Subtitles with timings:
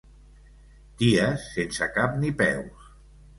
[1.01, 2.89] Ties sense cap ni peus.